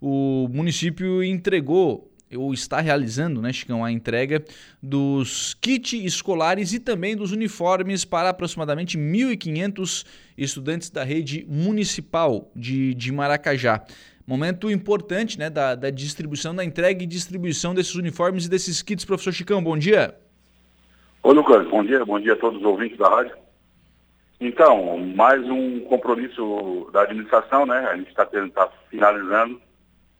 [0.00, 4.44] o município entregou ou está realizando, né, Chicão, a entrega
[4.82, 10.04] dos kits escolares e também dos uniformes para aproximadamente 1.500
[10.36, 13.84] estudantes da rede municipal de, de Maracajá.
[14.26, 19.04] Momento importante né, da, da distribuição, da entrega e distribuição desses uniformes e desses kits.
[19.04, 20.16] Professor Chicão, bom dia.
[21.22, 23.36] Oi, Lucas, bom dia, bom dia a todos os ouvintes da rádio.
[24.40, 27.78] Então, mais um compromisso da administração, né?
[27.88, 29.60] A gente está tá finalizando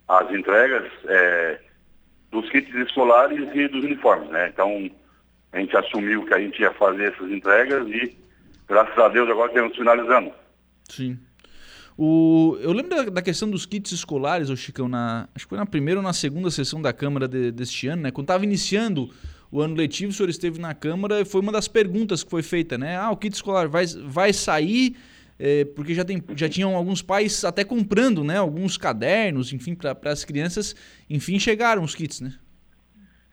[0.08, 0.90] as entregas.
[1.06, 1.60] É,
[2.30, 4.48] dos kits escolares e dos uniformes, né?
[4.52, 4.90] Então,
[5.52, 8.16] a gente assumiu que a gente ia fazer essas entregas e,
[8.68, 10.32] graças a Deus, agora estamos finalizando.
[10.88, 11.18] Sim.
[11.96, 15.56] O, eu lembro da, da, questão dos kits escolares, o Chicão, na, acho que foi
[15.56, 18.10] na primeira ou na segunda sessão da Câmara de, deste ano, né?
[18.10, 19.10] Quando estava iniciando
[19.50, 22.42] o ano letivo, o senhor esteve na Câmara e foi uma das perguntas que foi
[22.42, 22.98] feita, né?
[22.98, 24.94] Ah, o kit escolar vai, vai sair
[25.38, 28.38] é, porque já, tem, já tinham alguns pais até comprando, né?
[28.38, 30.74] Alguns cadernos, enfim, para as crianças.
[31.08, 32.34] Enfim, chegaram os kits, né?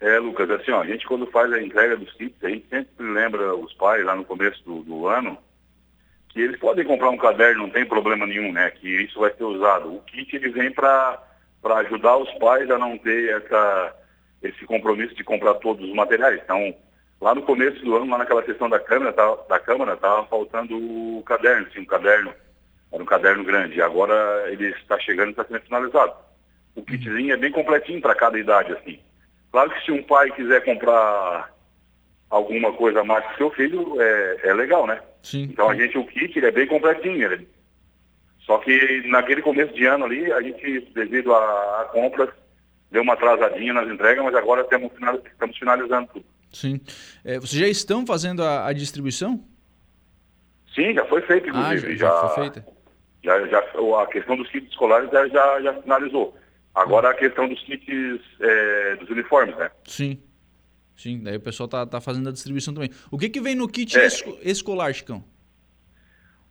[0.02, 3.06] É, Lucas, assim, ó, a gente quando faz a entrega dos kits, a gente sempre
[3.06, 5.38] lembra os pais lá no começo do, do ano
[6.34, 8.72] que eles podem comprar um caderno, não tem problema nenhum, né?
[8.72, 9.94] Que isso vai ser usado.
[9.94, 11.22] O kit ele vem para
[11.64, 13.96] ajudar os pais a não ter essa,
[14.42, 16.42] esse compromisso de comprar todos os materiais.
[16.44, 16.76] Então,
[17.24, 20.76] Lá no começo do ano, lá naquela sessão da Câmara, tá, da Câmara, estava faltando
[20.76, 22.34] o caderno, sim, um caderno,
[22.92, 23.82] era um caderno grande.
[23.82, 26.14] Agora ele está chegando e está sendo finalizado.
[26.76, 29.00] O kitzinho é bem completinho para cada idade, assim.
[29.54, 31.50] Claro que se um pai quiser comprar
[32.30, 35.02] alguma coisa a mais que seu filho, é, é legal, né?
[35.22, 35.44] Sim.
[35.44, 37.32] Então a gente, o kit, ele é bem completinho.
[37.32, 37.48] Ele...
[38.42, 42.32] Só que naquele começo de ano ali, a gente, devido a, a compras,
[42.92, 44.92] deu uma atrasadinha nas entregas, mas agora estamos,
[45.32, 46.33] estamos finalizando tudo.
[46.54, 46.80] Sim.
[47.26, 49.44] É, vocês já estão fazendo a, a, distribuição?
[50.74, 51.94] Sim, já foi feito, ah, inclusive.
[51.94, 52.66] Ah, já, já, foi feita?
[53.24, 56.38] Já, já, a questão dos kits escolares já, já, já finalizou.
[56.74, 59.70] Agora a questão dos kits é, dos uniformes, né?
[59.86, 60.20] Sim.
[60.96, 62.90] Sim, daí o pessoal tá, tá fazendo a distribuição também.
[63.12, 64.08] O que que vem no kit é.
[64.44, 65.24] escolar, Chicão?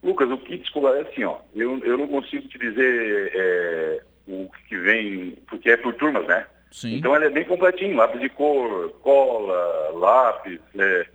[0.02, 1.38] Lucas, o kit escolar é assim, ó.
[1.54, 6.46] Eu, eu não consigo te dizer é, o que vem, porque é por turmas, né?
[6.72, 6.96] Sim.
[6.96, 11.06] Então ele é bem completinho, lápis de cor, cola, lápis, é,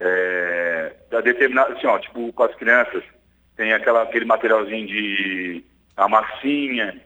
[0.00, 3.04] é, determinado, assim, ó, tipo com as crianças,
[3.56, 5.64] tem aquela, aquele materialzinho de
[5.96, 7.00] a massinha.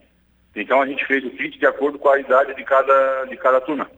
[0.56, 3.60] Então a gente fez o kit de acordo com a idade de cada, de cada
[3.60, 3.88] turma.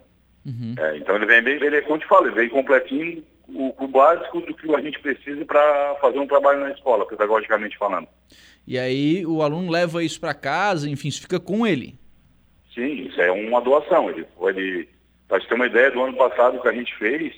[0.44, 0.74] Uhum.
[0.76, 3.86] É, então ele vem bem, ele é como te falo, ele vem completinho, o, o
[3.86, 8.08] básico do que a gente precisa para fazer um trabalho na escola, pedagogicamente falando.
[8.66, 12.01] E aí o aluno leva isso para casa, enfim, isso fica com ele.
[12.74, 14.10] Sim, isso é uma doação.
[14.10, 14.88] Ele, ele,
[15.28, 17.34] para você ter uma ideia, do ano passado que a gente fez,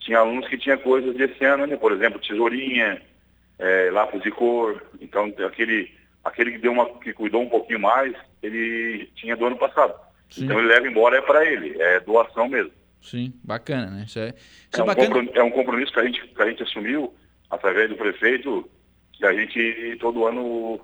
[0.00, 1.76] tinha alunos que tinham coisas desse ano, né?
[1.76, 3.02] por exemplo, tesourinha,
[3.58, 4.82] é, lápis de cor.
[5.00, 5.92] Então, aquele,
[6.24, 9.94] aquele que, deu uma, que cuidou um pouquinho mais, ele tinha do ano passado.
[10.30, 10.44] Sim.
[10.44, 12.72] Então, ele leva embora, é para ele, é doação mesmo.
[13.00, 14.04] Sim, bacana, né?
[14.06, 15.06] Isso é, isso é, é um bacana.
[15.06, 17.14] Compromisso, é um compromisso que a, gente, que a gente assumiu
[17.50, 18.68] através do prefeito,
[19.12, 20.80] que a gente todo ano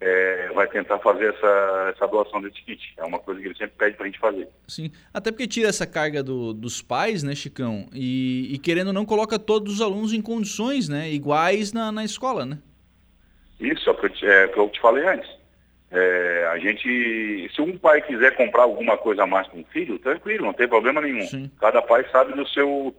[0.00, 2.94] é, vai tentar fazer essa, essa doação desse kit.
[2.96, 4.48] É uma coisa que ele sempre pede para a gente fazer.
[4.68, 7.88] Sim, até porque tira essa carga do, dos pais, né, Chicão?
[7.92, 12.44] E, e, querendo não, coloca todos os alunos em condições né, iguais na, na escola,
[12.44, 12.58] né?
[13.58, 15.30] Isso, é o que eu te falei antes.
[15.90, 19.98] É, a gente, se um pai quiser comprar alguma coisa a mais com o filho,
[19.98, 21.22] tranquilo, não tem problema nenhum.
[21.22, 21.50] Sim.
[21.58, 22.94] Cada pai sabe do seu,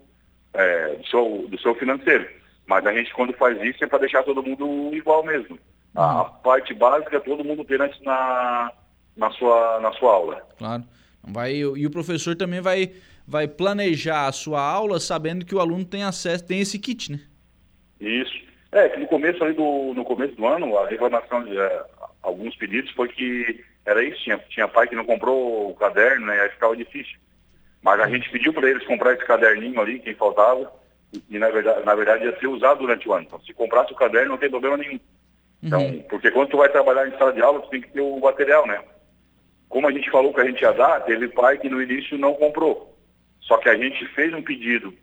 [0.53, 2.28] é, do seu, do seu financeiro.
[2.66, 5.59] Mas a gente, quando faz isso, é para deixar todo mundo igual mesmo.
[5.95, 8.71] A, parte básica todo mundo tem na,
[9.15, 10.41] na, sua, na sua aula.
[10.57, 10.83] Claro.
[11.23, 12.93] Vai, e o professor também vai,
[13.27, 17.19] vai planejar a sua aula sabendo que o aluno tem acesso, tem esse kit, né?
[17.99, 18.47] Isso.
[18.71, 21.85] É, que no começo ali do, no começo do ano, a reclamação de é,
[22.21, 26.41] alguns pedidos foi que era isso, tinha, tinha pai que não comprou o caderno, né?
[26.41, 27.17] Aí ficava difícil.
[27.81, 30.71] Mas a gente pediu para eles comprar esse caderninho ali, quem faltava,
[31.29, 33.25] e na verdade, na verdade ia ser usado durante o ano.
[33.25, 34.99] Então, se comprasse o caderno, não tem problema nenhum.
[35.62, 36.03] Então, uhum.
[36.03, 38.66] porque quando tu vai trabalhar em sala de aula, tu tem que ter o material,
[38.68, 38.81] né?
[39.69, 42.34] Como a gente falou que a gente ia dar, teve pai que no início não
[42.34, 42.97] comprou.
[43.41, 44.93] Só que a gente fez um pedido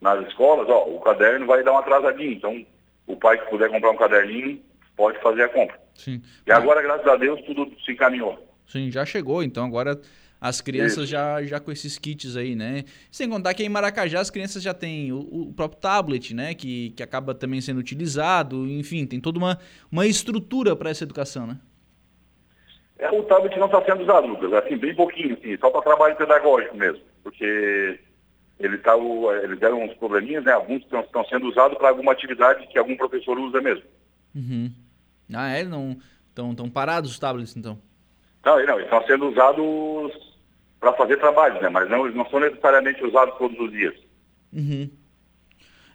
[0.00, 2.32] nas escolas, ó, o caderno vai dar uma atrasadinha.
[2.32, 2.64] Então,
[3.06, 4.60] o pai que puder comprar um caderninho,
[4.96, 5.78] pode fazer a compra.
[5.94, 6.22] Sim.
[6.46, 8.38] E agora, graças a Deus, tudo se encaminhou.
[8.66, 9.42] Sim, já chegou.
[9.42, 9.98] Então, agora
[10.40, 12.84] as crianças já, já com esses kits aí, né?
[13.10, 16.54] Sem contar que em Maracajá as crianças já têm o, o, próprio tablet, né?
[16.54, 19.58] Que, que acaba também sendo utilizado, enfim, tem toda uma,
[19.92, 21.58] uma estrutura para essa educação, né?
[22.98, 26.16] É, o tablet não está sendo usado, Lucas, assim, bem pouquinho, assim, só para trabalho
[26.16, 27.98] pedagógico mesmo, porque
[28.58, 28.94] ele tá,
[29.42, 30.52] eles deram uns probleminhas, né?
[30.52, 33.84] Alguns estão sendo usados para alguma atividade que algum professor usa mesmo.
[34.34, 34.70] Uhum.
[35.32, 35.64] Ah, é?
[35.64, 35.98] Não
[36.50, 37.78] estão parados os tablets, então?
[38.44, 40.29] Não, não, estão sendo usados
[40.80, 41.68] para fazer trabalhos, né?
[41.68, 43.94] Mas não, não são necessariamente usados todos os dias.
[44.52, 44.90] Uhum.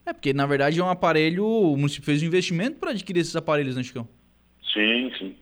[0.05, 3.35] É, porque na verdade é um aparelho, o município fez um investimento para adquirir esses
[3.35, 4.07] aparelhos, né, Chicão?
[4.71, 5.35] Sim, sim.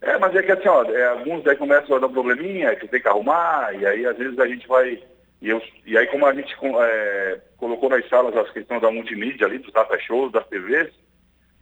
[0.00, 2.88] É, mas é que assim, ó, é, alguns daí começam a dar um probleminha, que
[2.88, 5.02] tem que arrumar, e aí às vezes a gente vai.
[5.40, 9.46] E, eu, e aí como a gente é, colocou nas salas as questões da multimídia
[9.46, 10.90] ali, dos data shows, das TVs,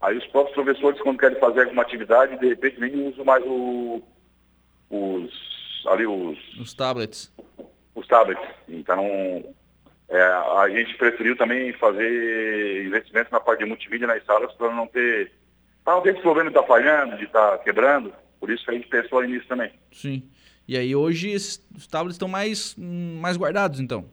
[0.01, 4.03] aí os próprios professores, quando querem fazer alguma atividade, de repente nem usam mais o,
[4.91, 5.62] os.
[5.87, 6.38] Ali os.
[6.58, 7.32] Os tablets.
[7.94, 8.43] Os tablets.
[8.69, 9.05] Então,
[10.08, 14.87] é, a gente preferiu também fazer investimentos na parte de multimídia nas salas para não
[14.87, 15.32] ter.
[15.84, 18.12] Para não ter esse problema de estar tá falhando, de estar tá quebrando.
[18.38, 19.73] Por isso que a gente pensou nisso também.
[19.93, 20.29] Sim.
[20.67, 24.05] E aí hoje esses, os tablets estão mais, mais guardados, então?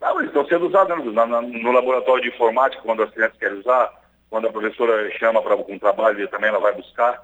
[0.00, 1.24] Não, eles estão sendo usados né?
[1.26, 3.92] no, no, laboratório de informática, quando as crianças querem usar,
[4.30, 7.22] quando a professora chama para um trabalho, também ela vai buscar.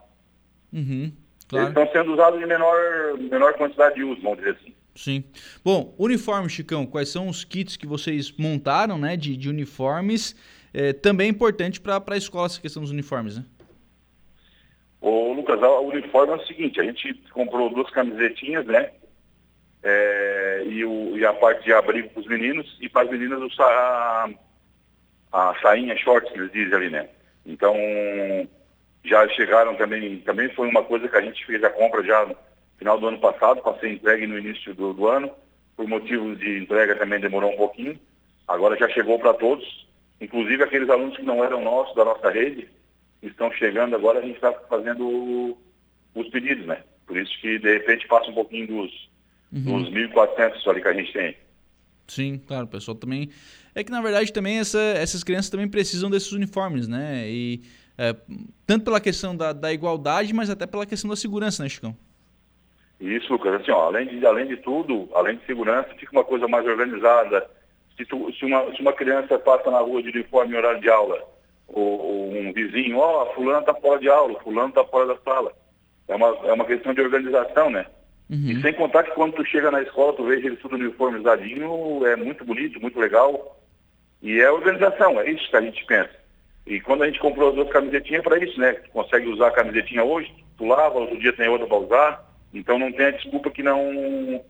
[0.73, 1.13] Uhum,
[1.49, 1.67] claro.
[1.67, 4.75] Eles estão sendo usados em menor, menor quantidade de uso, vamos dizer assim.
[4.95, 5.25] Sim.
[5.63, 10.35] Bom, uniforme, Chicão, quais são os kits que vocês montaram né, de, de uniformes?
[10.73, 13.45] É, também é importante para a escola essa questão dos uniformes, né?
[15.01, 18.91] Ô, Lucas, o uniforme é o seguinte, a gente comprou duas camisetinhas, né?
[19.83, 23.41] É, e, o, e, a parte de abrigo para os meninos e para as meninas
[23.41, 24.31] o, a,
[25.33, 27.09] a sainha shorts que eles dizem ali, né?
[27.45, 27.77] Então,
[29.09, 32.37] já chegaram também, também foi uma coisa que a gente fez a compra já no
[32.79, 35.31] final do ano passado, para ser entregue no início do, do ano,
[35.77, 37.99] por motivos de entrega também demorou um pouquinho,
[38.47, 39.87] agora já chegou para todos,
[40.21, 42.69] inclusive aqueles alunos que não eram nossos, da nossa rede,
[43.23, 45.57] estão chegando agora, a gente está fazendo
[46.15, 46.83] os pedidos, né?
[47.07, 49.11] Por isso que, de repente, passa um pouquinho dos,
[49.53, 49.83] uhum.
[49.83, 51.37] dos 1.400 ali que a gente tem.
[52.09, 53.31] Sim, claro, o pessoal também...
[53.75, 57.29] É que, na verdade, também essa, essas crianças também precisam desses uniformes, né?
[57.29, 57.61] E
[57.99, 58.15] é,
[58.67, 61.97] tanto pela questão da, da igualdade, mas até pela questão da segurança, né, Chicão?
[63.01, 63.61] Isso, Lucas.
[63.61, 67.49] Assim, ó, além, de, além de tudo, além de segurança, fica uma coisa mais organizada.
[67.97, 70.89] Se, tu, se, uma, se uma criança passa na rua de uniforme em horário de
[70.89, 71.23] aula,
[71.69, 75.53] ou, um vizinho, ó, oh, fulano está fora de aula, fulano está fora da sala.
[76.09, 77.87] É uma, é uma questão de organização, né?
[78.31, 78.51] Uhum.
[78.51, 82.17] E sem contar que quando tu chega na escola, tu vê eles tudo uniformizadinho, é
[82.17, 83.61] muito bonito, muito legal.
[84.23, 86.26] E é organização, é isso que a gente pensa.
[86.67, 88.73] E quando a gente comprou as duas camisetinhas, é para isso, né?
[88.73, 92.27] Tu consegue usar a camisetinha hoje, tu lava, outro dia tem outra para usar.
[92.53, 94.45] Então não tem a desculpa que não,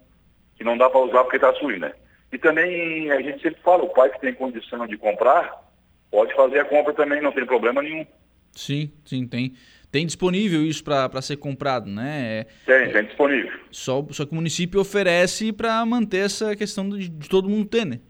[0.56, 1.92] que não dá para usar porque está sujo, né?
[2.32, 5.62] E também a gente sempre fala, o pai que tem condição de comprar,
[6.10, 8.06] pode fazer a compra também, não tem problema nenhum.
[8.52, 9.54] Sim, sim, tem.
[9.92, 12.44] Tem disponível isso para ser comprado, né?
[12.64, 13.52] Tem, tem disponível.
[13.70, 17.84] Só, só que o município oferece para manter essa questão de, de, todo mundo ter,
[17.84, 18.00] né?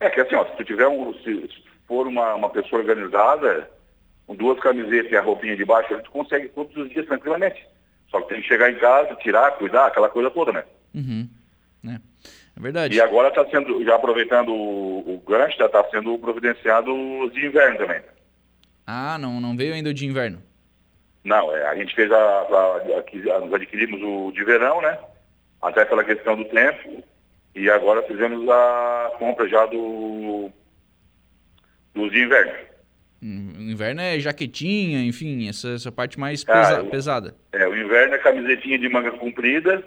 [0.00, 1.48] É que assim, ó, se tu tiver um, se
[1.92, 3.70] for uma, uma pessoa organizada,
[4.26, 7.68] com duas camisetas e a roupinha de baixo, tu consegue todos os dias tranquilamente.
[8.10, 10.64] Só que tem que chegar em casa, tirar, cuidar, aquela coisa toda, né?
[10.94, 11.28] Uhum.
[11.86, 11.96] É.
[12.56, 12.96] É verdade.
[12.96, 17.44] E agora está sendo, já aproveitando o, o gancho, já está sendo providenciado os de
[17.44, 18.00] inverno também.
[18.86, 20.42] Ah, não, não veio ainda o de inverno?
[21.22, 24.98] Não, é, a gente fez a, a, a, nós adquirimos o de verão, né?
[25.60, 27.04] Até pela questão do tempo.
[27.54, 30.50] E agora fizemos a compra já do
[31.94, 32.52] de inverno.
[33.22, 37.36] O inverno é jaquetinha, enfim, essa, essa parte mais pesa, ah, pesada.
[37.52, 39.82] É, o inverno é camisetinha de manga comprida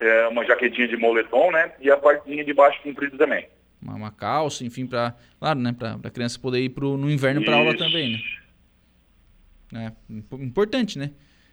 [0.00, 1.72] é, uma jaquetinha de moletom, né?
[1.80, 3.48] E a partezinha de baixo comprida também.
[3.80, 5.72] Uma, uma calça, enfim, para claro, né?
[5.72, 8.18] Para a criança poder ir pro, no inverno para aula também, né?
[9.76, 9.92] É,
[10.36, 11.10] importante, né?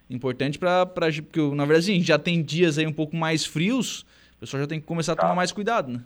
[0.10, 4.02] Importante para porque na verdade assim, já tem dias aí um pouco mais frios,
[4.36, 5.36] o pessoal já tem que começar a tomar tá.
[5.36, 6.04] mais cuidado, né?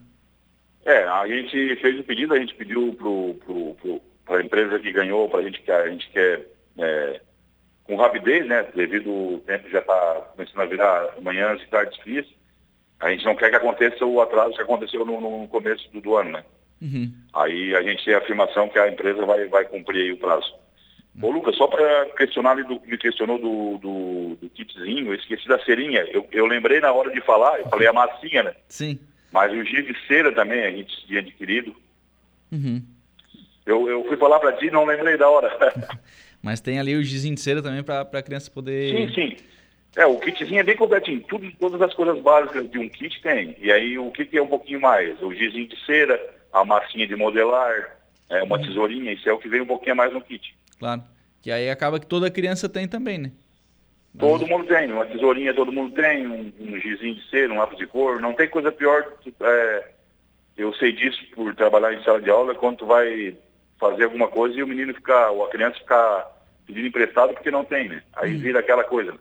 [0.86, 2.96] É, a gente fez o pedido, a gente pediu
[4.24, 6.46] para a empresa que ganhou, para a gente que a gente quer
[6.78, 7.22] é,
[7.86, 8.68] com rapidez, né?
[8.76, 12.28] Devido o tempo já está começando a virar manhãs e tardes frias.
[13.00, 16.16] A gente não quer que aconteça o atraso que aconteceu no, no começo do, do,
[16.16, 16.44] ano, né?
[16.82, 17.12] Uhum.
[17.34, 20.54] Aí a gente tem a afirmação que a empresa vai, vai cumprir o prazo.
[21.16, 21.30] Uhum.
[21.30, 25.58] Ô Lucas, só para questionar, do, me questionou do, do, do, kitzinho, eu esqueci da
[25.60, 26.02] cerinha.
[26.12, 28.56] Eu, eu lembrei na hora de falar, eu falei a massinha, né?
[28.70, 29.00] Sim.
[29.36, 31.76] Mas o giz de cera também a gente tinha adquirido.
[32.54, 32.82] Uhum.
[33.66, 35.52] Eu, eu fui falar para ti não lembrei da hora.
[36.42, 38.96] Mas tem ali o gizinho de cera também para a criança poder.
[38.96, 39.38] Sim, sim.
[39.94, 41.20] É, o kitzinho é bem completinho.
[41.28, 43.58] Tudo, todas as coisas básicas de um kit tem.
[43.60, 45.22] E aí o que, que é um pouquinho mais?
[45.22, 46.18] O gizinho de cera,
[46.54, 47.98] a massinha de modelar,
[48.30, 48.64] é, uma uhum.
[48.66, 50.56] tesourinha, isso é o que vem um pouquinho mais no kit.
[50.80, 51.04] Claro.
[51.42, 53.32] Que aí acaba que toda criança tem também, né?
[54.18, 57.78] Todo mundo tem, uma tesourinha todo mundo tem, um, um gizinho de cera, um lápis
[57.78, 59.06] de cor, não tem coisa pior,
[59.42, 59.92] é,
[60.58, 63.36] eu sei disso por trabalhar em sala de aula, quando tu vai
[63.78, 66.32] fazer alguma coisa e o menino ficar, ou a criança ficar
[66.66, 68.02] pedindo emprestado porque não tem, né?
[68.14, 68.40] Aí hum.
[68.40, 69.14] vira aquela coisa.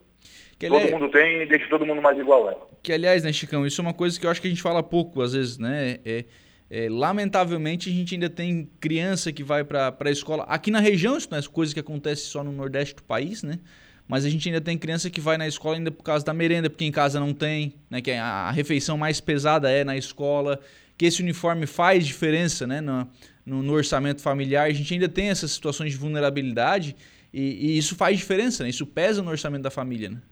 [0.58, 2.54] Que, todo mundo tem e deixa todo mundo mais igual, né?
[2.82, 4.82] Que, aliás, né, Chicão, isso é uma coisa que eu acho que a gente fala
[4.82, 5.98] pouco, às vezes, né?
[6.04, 6.24] É,
[6.70, 10.44] é, lamentavelmente, a gente ainda tem criança que vai para a escola.
[10.44, 13.58] Aqui na região, isso não é coisa que acontece só no Nordeste do país, né?
[14.06, 16.68] Mas a gente ainda tem criança que vai na escola ainda por causa da merenda,
[16.68, 18.00] porque em casa não tem, né?
[18.00, 20.60] Que a, a refeição mais pesada é na escola,
[20.96, 22.80] que esse uniforme faz diferença, né?
[22.80, 23.08] No,
[23.46, 24.66] no, no orçamento familiar.
[24.66, 26.94] A gente ainda tem essas situações de vulnerabilidade
[27.32, 28.70] e, e isso faz diferença, né?
[28.70, 30.22] Isso pesa no orçamento da família, né?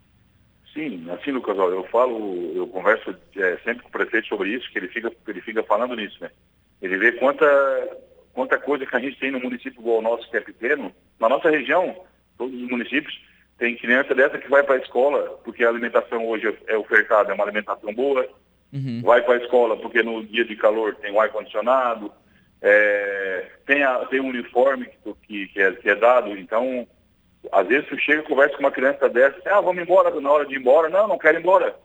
[0.73, 4.79] Sim, assim, Lucas, eu falo, eu converso é, sempre com o prefeito sobre isso, que
[4.79, 6.31] ele fica, ele fica falando nisso, né?
[6.81, 7.47] Ele vê quanta,
[8.33, 10.93] quanta coisa que a gente tem no município igual o nosso, que é pequeno.
[11.21, 11.95] Na nossa região,
[12.39, 13.21] todos os municípios,
[13.63, 17.35] tem criança dessa que vai para a escola, porque a alimentação hoje é ofertada, é
[17.35, 18.29] uma alimentação boa.
[18.73, 19.03] Uhum.
[19.05, 22.11] Vai para a escola porque no dia de calor tem o ar-condicionado,
[22.61, 24.89] é, tem, a, tem um uniforme
[25.23, 26.89] que, que, é, que é dado, então
[27.53, 30.45] às vezes tu chega e conversa com uma criança dessa, ah, vamos embora na hora
[30.45, 30.89] de ir embora.
[30.89, 31.77] Não, não quero ir embora.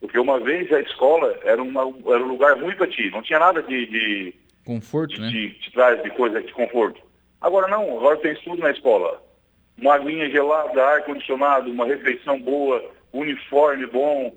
[0.00, 3.38] Porque uma vez a escola era, uma, era um lugar ruim para ti, não tinha
[3.38, 4.34] nada de, de
[4.64, 5.28] conforto, de, né?
[5.28, 7.00] De, de, trás de coisa de conforto.
[7.40, 9.29] Agora não, agora tem tudo na escola.
[9.78, 14.36] Uma aguinha gelada, ar-condicionado, uma refeição boa, uniforme bom,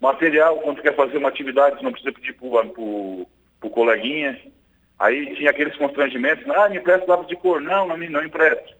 [0.00, 3.26] material, quando quer fazer uma atividade, não precisa pedir para o
[3.70, 4.38] coleguinha.
[4.98, 7.60] Aí tinha aqueles constrangimentos, ah, me empresta lápis de cor.
[7.60, 8.74] Não, não, não empresto.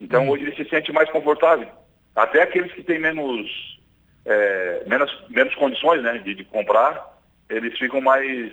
[0.00, 0.30] Então uhum.
[0.30, 1.68] hoje ele se sente mais confortável.
[2.14, 3.78] Até aqueles que têm menos,
[4.24, 8.52] é, menos, menos condições né, de, de, comprar, eles ficam mais.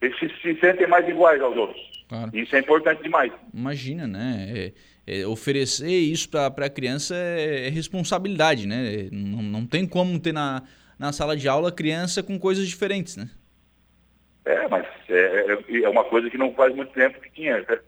[0.00, 2.04] Eles se, se sentem mais iguais aos outros.
[2.08, 2.30] Claro.
[2.34, 3.32] Isso é importante demais.
[3.52, 4.72] Imagina, né?
[5.08, 9.08] É, é, oferecer isso para a criança é, é, responsabilidade, né?
[9.10, 10.62] Não, não tem como ter na,
[10.98, 13.30] na sala de aula criança com coisas diferentes, né?
[14.44, 17.58] É, mas é, é, é uma coisa que não faz muito tempo que tinha.
[17.58, 17.78] Né?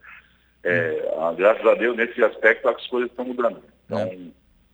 [0.65, 1.35] É, hum.
[1.37, 3.62] Graças a Deus, nesse aspecto, as coisas estão mudando.
[3.85, 4.19] Então, é.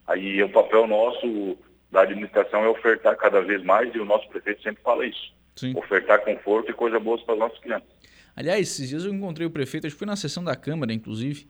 [0.07, 1.59] aí o papel nosso
[1.91, 5.33] da administração é ofertar cada vez mais, e o nosso prefeito sempre fala isso.
[5.55, 5.73] Sim.
[5.77, 7.89] Ofertar conforto e coisa boa para os nossos clientes.
[8.35, 11.47] Aliás, esses dias eu encontrei o prefeito, acho que foi na sessão da Câmara, inclusive,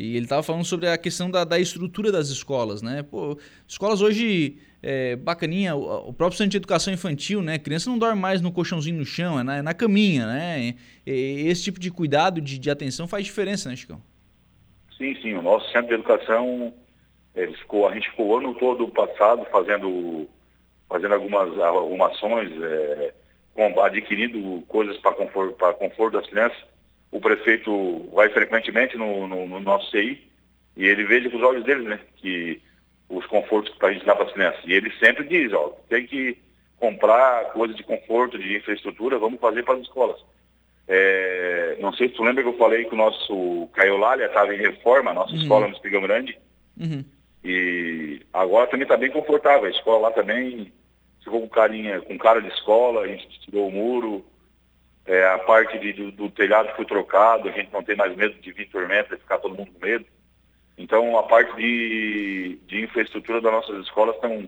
[0.00, 3.02] e ele estava falando sobre a questão da, da, estrutura das escolas, né?
[3.02, 3.36] Pô,
[3.66, 7.54] escolas hoje, é, bacaninha, o, o próprio centro de educação infantil, né?
[7.54, 10.76] A criança não dorme mais no colchãozinho no chão, é na, é na caminha, né?
[11.04, 14.00] E, e esse tipo de cuidado, de, de, atenção faz diferença, né, Chicão?
[14.96, 15.34] Sim, sim.
[15.34, 16.72] O nosso centro de educação,
[17.34, 20.28] ele ficou, a gente ficou o ano todo passado fazendo,
[20.88, 23.14] fazendo algumas arrumações, é,
[23.82, 26.77] adquirindo coisas para conforto, conforto das crianças
[27.10, 30.30] o prefeito vai frequentemente no, no, no, nosso CI
[30.76, 32.60] e ele veja com os olhos dele, né, que
[33.08, 34.60] os confortos para a gente dar para as crianças.
[34.66, 36.38] E ele sempre diz, ó, tem que
[36.78, 40.20] comprar coisas de conforto, de infraestrutura, vamos fazer para as escolas.
[40.86, 44.58] É, não sei se tu lembra que eu falei que o nosso Caiolália estava em
[44.58, 45.42] reforma, a nossa uhum.
[45.42, 46.38] escola no Espigão Grande.
[46.78, 47.04] Uhum.
[47.44, 49.66] E agora também está bem confortável.
[49.66, 50.72] A escola lá também
[51.22, 54.24] ficou com carinha, com cara de escola, a gente tirou o muro,
[55.08, 58.34] é, a parte de, do, do, telhado foi trocado, a gente não tem mais medo
[58.40, 60.04] de vir tormenta e ficar todo mundo com medo.
[60.76, 64.46] Então a parte de, de infraestrutura das nossas escolas estão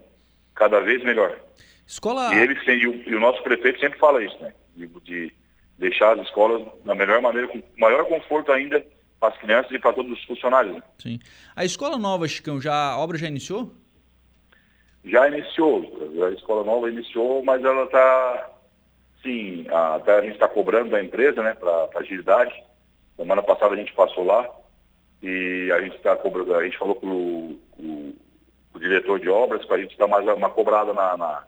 [0.55, 1.35] cada vez melhor.
[1.87, 2.35] Escola...
[2.35, 4.53] E, eles, e, o, e o nosso prefeito sempre fala isso, né?
[4.77, 5.33] De, de,
[5.79, 8.85] deixar as escolas da melhor maneira, com maior conforto ainda
[9.19, 10.77] para as crianças e para todos os funcionários.
[10.77, 10.83] Né?
[10.99, 11.19] Sim.
[11.57, 13.73] A escola nova, Chicão, já, a obra já iniciou?
[15.07, 16.11] Já iniciou.
[16.27, 18.60] A escola nova iniciou, mas ela está
[19.23, 22.53] Sim, até a gente está cobrando da empresa, né, para agilidade.
[23.17, 24.49] Semana passada a gente passou lá
[25.23, 28.17] e a gente está cobrando, a gente falou com o, o,
[28.73, 31.45] o diretor de obras para a gente dar mais uma cobrada na, na,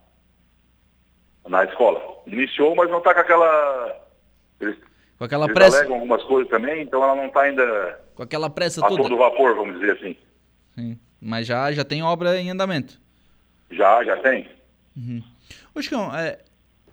[1.49, 2.01] na escola.
[2.27, 4.01] Iniciou, mas não está com aquela.
[4.61, 4.77] Eles,
[5.19, 5.79] com aquela eles pressa.
[5.79, 8.01] alegam algumas coisas também, então ela não está ainda.
[8.15, 9.03] Com aquela pressa a toda.
[9.03, 10.17] todo vapor, vamos dizer assim.
[10.75, 10.99] Sim.
[11.19, 13.01] Mas já, já tem obra em andamento.
[13.71, 14.47] Já, já tem.
[14.95, 15.23] Uhum.
[15.75, 16.39] Ô, Chicão, é,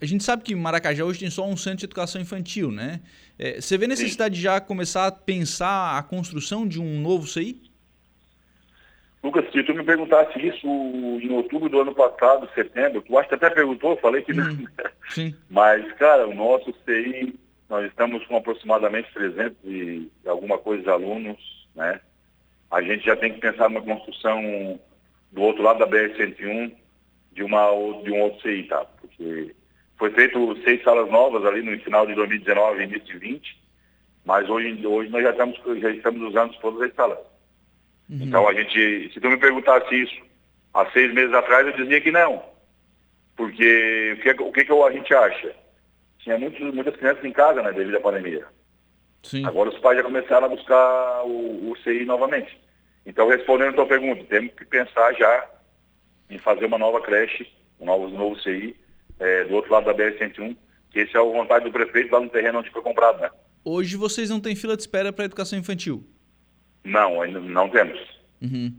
[0.01, 3.01] a gente sabe que Maracajá hoje tem só um centro de educação infantil, né?
[3.37, 4.37] É, você vê necessidade Sim.
[4.37, 7.61] de já começar a pensar a construção de um novo CI?
[9.21, 13.35] Lucas, se tu me perguntasse isso em outubro do ano passado, setembro, tu acha que
[13.35, 14.49] até perguntou, eu falei que não.
[14.49, 14.65] Hum,
[15.09, 15.35] sim.
[15.49, 17.37] Mas, cara, o nosso CI,
[17.69, 21.99] nós estamos com aproximadamente 300 e alguma coisa de alunos, né?
[22.71, 24.79] A gente já tem que pensar numa construção
[25.31, 26.71] do outro lado da BR-101
[27.33, 27.67] de, uma,
[28.03, 28.85] de um outro CI, tá?
[29.01, 29.53] Porque
[29.99, 33.61] foi feito seis salas novas ali no final de 2019 início de 20,
[34.25, 37.19] mas hoje, hoje nós já estamos, já estamos usando todas as salas.
[38.09, 38.19] Uhum.
[38.21, 40.21] Então a gente, se tu me perguntasse isso
[40.73, 42.41] há seis meses atrás, eu dizia que não.
[43.35, 45.53] Porque o que, o que, que a gente acha?
[46.19, 48.45] Tinha muitos, muitas crianças em casa, né, devido à pandemia.
[49.23, 49.45] Sim.
[49.45, 52.57] Agora os pais já começaram a buscar o, o CI novamente.
[53.05, 55.45] Então, respondendo a tua pergunta, temos que pensar já
[56.29, 58.75] em fazer uma nova creche, um novo, um novo CI,
[59.19, 60.55] é, do outro lado da BR-101,
[60.91, 63.29] que esse é a vontade do prefeito lá no terreno onde foi comprado, né?
[63.63, 66.03] Hoje vocês não têm fila de espera para educação infantil?
[66.83, 67.99] Não, ainda não temos.
[68.41, 68.73] Uhum.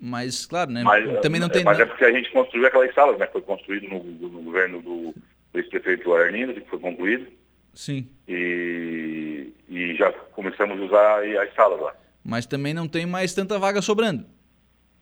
[0.00, 0.82] Mas, claro, né?
[0.82, 1.64] Mas, também não tem.
[1.64, 3.26] Mas é porque a gente construiu aquelas salas, né?
[3.26, 5.14] Foi construído no, no governo do,
[5.52, 7.26] do ex-prefeito Arlindo, que foi concluído.
[7.74, 8.08] Sim.
[8.26, 11.94] E, e já começamos a usar as salas lá.
[12.24, 14.24] Mas também não tem mais tanta vaga sobrando.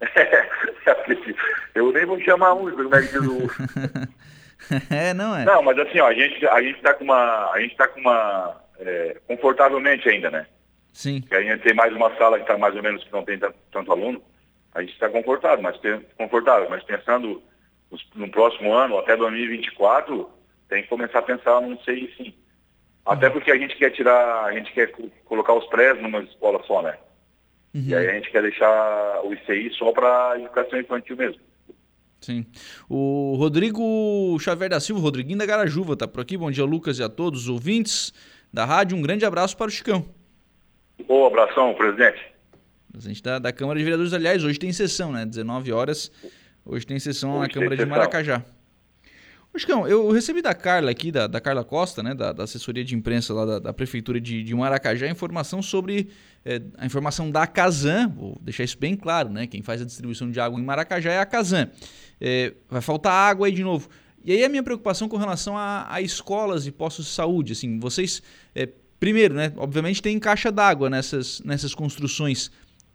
[1.74, 3.48] eu nem vou chamar muito, como é que diz o...
[4.90, 5.44] é, não é?
[5.44, 8.00] Não, mas assim, ó, a gente a gente tá com uma a gente tá com
[8.00, 10.46] uma é, confortavelmente ainda, né?
[10.92, 11.20] Sim.
[11.20, 13.38] Que a gente tem mais uma sala que está mais ou menos que não tem
[13.38, 14.22] tanto, tanto aluno,
[14.74, 15.78] a gente está confortável, mas
[16.16, 17.42] confortável, mas pensando
[18.14, 20.28] no próximo ano, até 2024,
[20.68, 22.34] tem que começar a pensar num CI sim.
[23.04, 23.34] Até uhum.
[23.34, 24.92] porque a gente quer tirar, a gente quer
[25.24, 26.98] colocar os prés numa escola só, né?
[27.74, 27.84] Uhum.
[27.86, 31.40] E aí a gente quer deixar o ICI só para educação infantil mesmo.
[32.26, 32.44] Sim.
[32.88, 36.36] O Rodrigo Xavier da Silva, Rodriguinho da Garajuva, está por aqui.
[36.36, 38.12] Bom dia, Lucas, e a todos os ouvintes
[38.52, 38.96] da rádio.
[38.96, 40.04] Um grande abraço para o Chicão.
[41.06, 42.18] Ô, abração, presidente.
[42.90, 45.24] Presidente da, da Câmara de Vereadores, aliás, hoje tem sessão, né?
[45.24, 46.10] 19 horas.
[46.64, 48.42] Hoje tem sessão hoje na Câmara de Maracajá.
[49.88, 52.14] Eu recebi da Carla aqui, da, da Carla Costa, né?
[52.14, 56.08] Da, da, assessoria de imprensa lá da, da Prefeitura de, de Maracajá, informação sobre
[56.44, 58.08] é, a informação da Casan.
[58.08, 59.46] Vou deixar isso bem claro, né?
[59.46, 61.70] Quem faz a distribuição de água em Maracajá é a Casan.
[62.20, 63.88] É, vai faltar água aí de novo.
[64.24, 67.78] E aí a minha preocupação com relação a, a escolas e postos de saúde, assim,
[67.78, 68.20] vocês,
[68.54, 72.50] é, primeiro, né, obviamente tem caixa d'água nessas, nessas construções.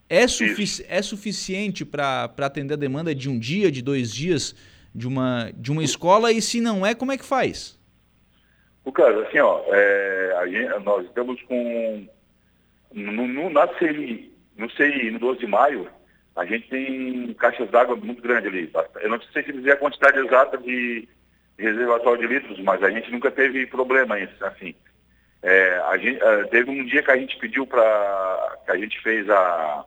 [0.10, 4.54] É, sufici é suficiente para atender a demanda de um dia, de dois dias
[4.94, 6.32] de uma, de uma escola?
[6.32, 7.80] E se não é, como é que faz?
[8.84, 12.08] O caso, assim, ó, é, gente, nós estamos com.
[12.94, 15.88] No, no, na CI, no CI, no 12 de maio,
[16.36, 18.72] a gente tem caixas d'água muito grandes ali.
[19.02, 21.08] Eu não sei se dizer a quantidade exata de,
[21.62, 24.76] reservatório de litros, mas a gente nunca teve problema assim.
[25.44, 29.00] É, a gente, é, teve um dia que a gente pediu para que a gente
[29.02, 29.86] fez a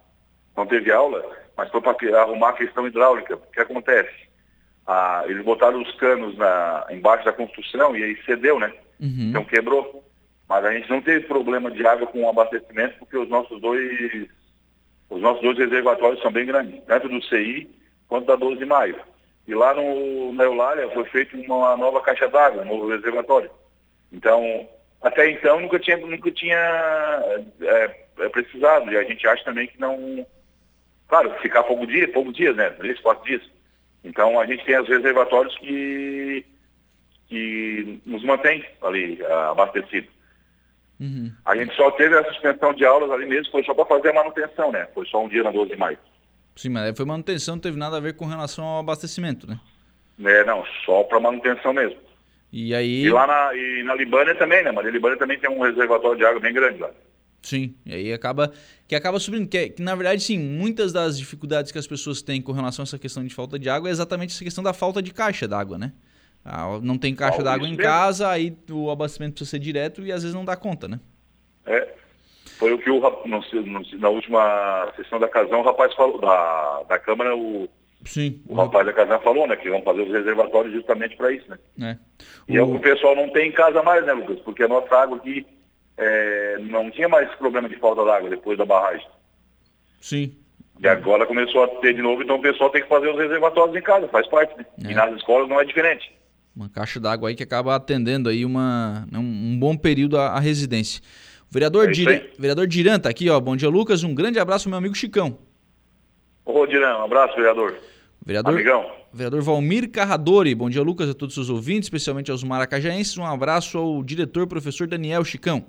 [0.56, 1.24] não teve aula,
[1.56, 3.34] mas foi para arrumar a questão hidráulica.
[3.34, 4.28] O que acontece?
[4.86, 8.72] Ah, eles botaram os canos na, embaixo da construção e aí cedeu, né?
[9.00, 9.28] Uhum.
[9.30, 10.04] Então quebrou.
[10.48, 14.28] Mas a gente não teve problema de água com abastecimento porque os nossos dois
[15.08, 17.70] os nossos dois reservatórios são bem grandes, tanto do CI
[18.08, 18.96] quanto da 12 de maio.
[19.46, 23.50] E lá no, na Eulália foi feita uma nova caixa d'água, um novo reservatório.
[24.12, 24.68] Então,
[25.02, 26.56] até então nunca tinha, nunca tinha
[27.60, 28.90] é, é, precisado.
[28.90, 30.26] E a gente acha também que não.
[31.08, 32.70] Claro, ficar pouco dia, poucos dias, né?
[32.70, 33.42] Três, quatro dias.
[34.04, 36.44] Então a gente tem os reservatórios que,
[37.28, 40.10] que nos mantém ali uh, abastecidos.
[41.00, 41.32] Uhum.
[41.44, 44.14] A gente só teve a suspensão de aulas ali mesmo, foi só para fazer a
[44.14, 44.86] manutenção, né?
[44.94, 45.98] Foi só um dia na 12 de maio.
[46.54, 49.58] Sim, mas foi manutenção, não teve nada a ver com relação ao abastecimento, né?
[50.24, 51.98] É, não, só para manutenção mesmo.
[52.52, 53.02] E aí.
[53.02, 54.70] E lá na, e na Libânia também, né?
[54.70, 56.90] Mas a Libânia também tem um reservatório de água bem grande lá.
[57.44, 58.50] Sim, e aí acaba
[58.88, 62.40] que acaba subindo, que, que, na verdade sim, muitas das dificuldades que as pessoas têm
[62.40, 65.02] com relação a essa questão de falta de água é exatamente essa questão da falta
[65.02, 65.92] de caixa d'água, né?
[66.42, 67.82] Ah, não tem caixa ah, d'água em mesmo.
[67.82, 70.98] casa, aí o abastecimento precisa ser direto e às vezes não dá conta, né?
[71.66, 71.94] É,
[72.58, 76.82] foi o que o, no, no, na última sessão da casão o rapaz falou, da,
[76.88, 77.68] da Câmara, o,
[78.06, 79.54] Sim, o, rapaz da casão falou, né?
[79.56, 81.58] Que vão fazer os reservatórios justamente para isso, né?
[81.82, 81.98] É.
[82.48, 82.60] E o...
[82.60, 84.40] é o que o pessoal não tem em casa mais, né, Lucas?
[84.40, 85.46] Porque a nossa água aqui
[85.96, 89.06] é, não tinha mais problema de falta d'água depois da barragem.
[90.00, 90.34] Sim.
[90.80, 93.76] E agora começou a ter de novo, então o pessoal tem que fazer os reservatórios
[93.76, 94.66] em casa, faz parte, né?
[94.84, 94.90] É.
[94.90, 96.12] E nas escolas não é diferente.
[96.54, 100.40] Uma caixa d'água aí que acaba atendendo aí uma, né, um bom período à, à
[100.40, 101.00] residência.
[101.50, 103.38] Vereador, é vereador Diran tá aqui, ó.
[103.38, 104.02] Bom dia, Lucas.
[104.02, 105.38] Um grande abraço, meu amigo Chicão.
[106.44, 107.76] Ô, Diran, um abraço, vereador.
[108.24, 108.90] Vereador, Amigão.
[109.12, 110.54] Vereador Valmir Carradori.
[110.54, 113.16] Bom dia, Lucas, a todos os seus ouvintes, especialmente aos maracajaenses.
[113.16, 115.64] Um abraço ao diretor, professor Daniel Chicão.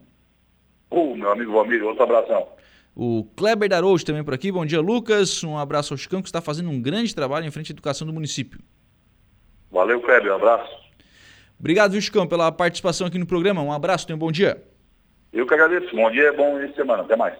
[0.95, 2.47] Ô, meu amigo Valmir, outro abração.
[2.95, 4.49] O Kleber Darouche também por aqui.
[4.49, 5.43] Bom dia, Lucas.
[5.43, 8.13] Um abraço ao Chicão, que está fazendo um grande trabalho em frente à educação do
[8.13, 8.61] município.
[9.69, 10.31] Valeu, Kleber.
[10.31, 10.71] Um abraço.
[11.59, 13.61] Obrigado, viu, Chicão, pela participação aqui no programa.
[13.61, 14.63] Um abraço, tenha um bom dia.
[15.33, 15.93] Eu que agradeço.
[15.93, 17.03] Bom dia, bom início de semana.
[17.03, 17.37] Até mais.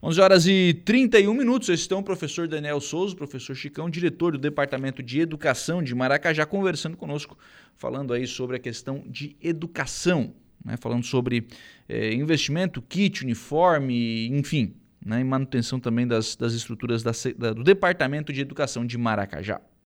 [0.00, 1.70] 11 horas e 31 minutos.
[1.70, 6.46] Esse estão o professor Daniel Souza, professor Chicão, diretor do Departamento de Educação de Maracajá,
[6.46, 7.36] conversando conosco,
[7.74, 10.32] falando aí sobre a questão de educação,
[10.64, 10.76] né?
[10.76, 11.46] falando sobre
[11.88, 15.20] é, investimento, kit, uniforme, enfim, né?
[15.20, 19.60] e manutenção também das, das estruturas da, da, do Departamento de Educação de Maracajá.